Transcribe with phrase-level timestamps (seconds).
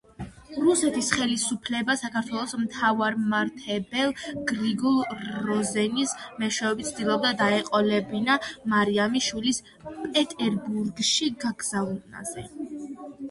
[0.59, 4.13] რუსეთის ხელისუფლება საქართველოს მთავარმართებელ
[4.51, 4.97] გრიგოლ
[5.49, 8.39] როზენის მეშვეობით ცდილობდა, დაეყოლიებინა
[8.73, 12.47] მარიამი შვილის პეტერბურგში გაგზავნაზე.